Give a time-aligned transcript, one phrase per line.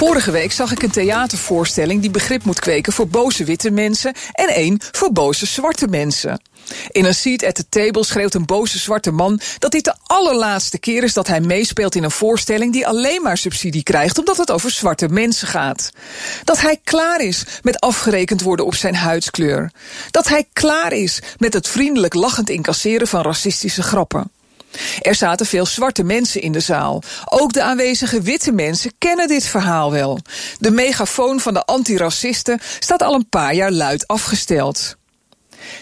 [0.00, 4.48] Vorige week zag ik een theatervoorstelling die begrip moet kweken voor boze witte mensen en
[4.48, 6.42] één voor boze zwarte mensen.
[6.88, 10.78] In een seat at the table schreeuwt een boze zwarte man dat dit de allerlaatste
[10.78, 14.50] keer is dat hij meespeelt in een voorstelling die alleen maar subsidie krijgt omdat het
[14.50, 15.90] over zwarte mensen gaat.
[16.44, 19.70] Dat hij klaar is met afgerekend worden op zijn huidskleur.
[20.10, 24.30] Dat hij klaar is met het vriendelijk lachend incasseren van racistische grappen.
[25.00, 27.02] Er zaten veel zwarte mensen in de zaal.
[27.24, 30.18] Ook de aanwezige witte mensen kennen dit verhaal wel.
[30.58, 34.98] De megafoon van de antiracisten staat al een paar jaar luid afgesteld.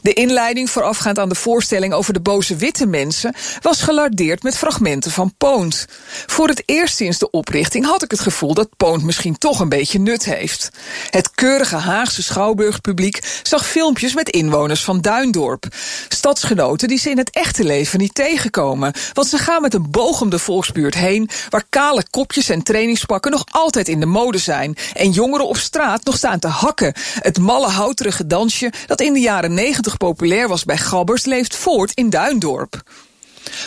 [0.00, 5.10] De inleiding voorafgaand aan de voorstelling over de boze witte mensen was gelardeerd met fragmenten
[5.10, 5.86] van Poont.
[6.26, 9.68] Voor het eerst sinds de oprichting had ik het gevoel dat Poont misschien toch een
[9.68, 10.70] beetje nut heeft.
[11.10, 15.66] Het keurige Haagse schouwburgpubliek zag filmpjes met inwoners van Duindorp.
[16.08, 20.20] Stadsgenoten die ze in het echte leven niet tegenkomen, want ze gaan met een boog
[20.20, 24.76] om de volksbuurt heen, waar kale kopjes en trainingspakken nog altijd in de mode zijn
[24.92, 26.94] en jongeren op straat nog staan te hakken.
[27.20, 29.65] Het malle houterige dansje dat in de jaren 90
[29.98, 32.82] populair was bij gabbers, leeft voort in Duindorp.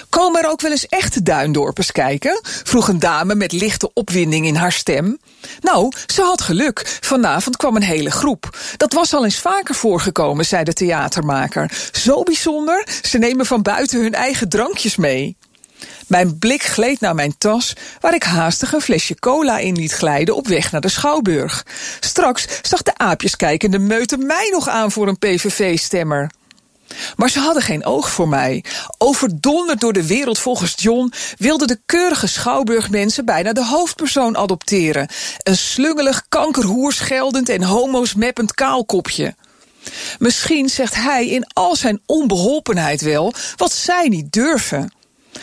[0.10, 2.40] Komen er ook wel eens echte Duindorpers kijken?
[2.44, 5.20] vroeg een dame met lichte opwinding in haar stem.
[5.62, 6.98] Nou, ze had geluk.
[7.02, 8.58] Vanavond kwam een hele groep.
[8.78, 11.90] Dat was al eens vaker voorgekomen, zei de theatermaker.
[11.92, 15.38] Zo bijzonder, ze nemen van buiten hun eigen drankjes mee.
[16.10, 20.36] Mijn blik gleed naar mijn tas, waar ik haastig een flesje cola in liet glijden
[20.36, 21.66] op weg naar de schouwburg.
[22.00, 26.32] Straks zag de aapjeskijkende meute mij nog aan voor een PVV-stemmer.
[27.16, 28.64] Maar ze hadden geen oog voor mij.
[28.98, 35.10] Overdonderd door de wereld volgens John wilden de keurige schouwburgmensen bijna de hoofdpersoon adopteren.
[35.44, 39.36] Een slungelig, kankerhoerscheldend en homo's meppend kaalkopje.
[40.20, 44.92] Misschien zegt hij in al zijn onbeholpenheid wel wat zij niet durven.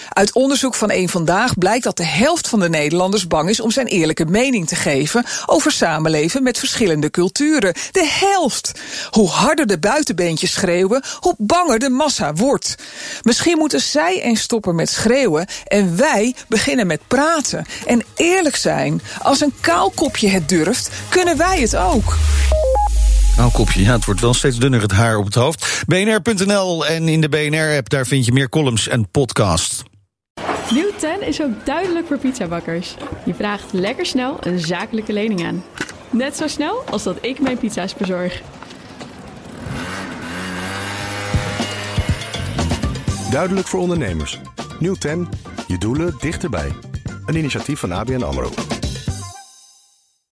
[0.08, 3.70] Uit onderzoek van Eén Vandaag blijkt dat de helft van de Nederlanders bang is om
[3.70, 7.74] zijn eerlijke mening te geven over samenleven met verschillende culturen.
[7.90, 8.72] De helft!
[9.10, 12.74] Hoe harder de buitenbeentjes schreeuwen, hoe banger de massa wordt.
[13.22, 17.66] Misschien moeten zij eens stoppen met schreeuwen en wij beginnen met praten.
[17.86, 22.16] En eerlijk zijn, als een kaalkopje het durft, kunnen wij het ook.
[23.36, 25.82] Nou, kopje, ja, het wordt wel steeds dunner het haar op het hoofd.
[25.86, 29.82] BNR.nl en in de BNR-app, daar vind je meer columns en podcasts.
[30.70, 32.94] Nieuw 10 is ook duidelijk voor pizzabakkers.
[33.24, 35.64] Je vraagt lekker snel een zakelijke lening aan.
[36.10, 38.42] Net zo snel als dat ik mijn pizza's bezorg.
[43.30, 44.40] Duidelijk voor ondernemers.
[44.78, 45.28] Nieuw 10.
[45.66, 46.72] Je doelen dichterbij.
[47.26, 48.50] Een initiatief van ABN AMRO.